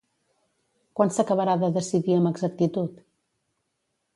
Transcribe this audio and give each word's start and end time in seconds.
Quan 0.99 1.13
s'acabarà 1.17 1.55
de 1.65 1.69
decidir 1.77 2.17
amb 2.21 2.31
exactitud? 2.31 2.97